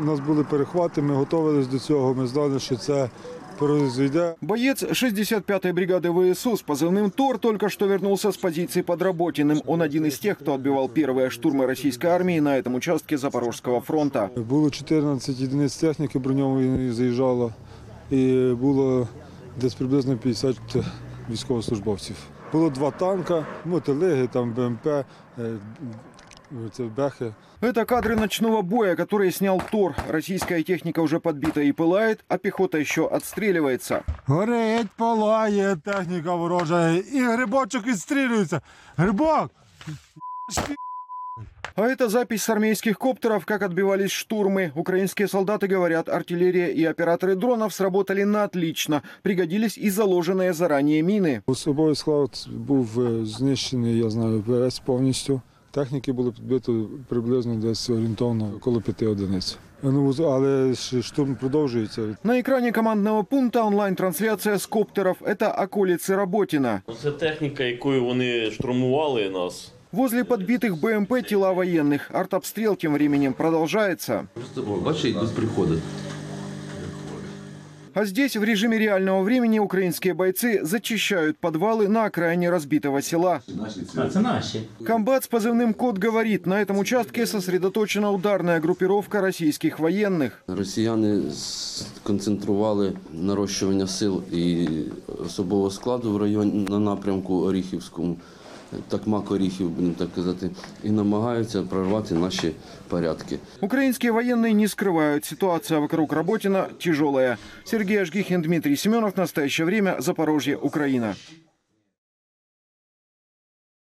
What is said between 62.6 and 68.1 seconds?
командного пункта онлайн-трансляция с коптеров. Это околицы Работина. Це техніка, якою